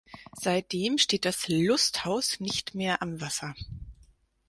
[0.33, 3.53] Seitdem steht das Lusthaus nicht mehr am Wasser.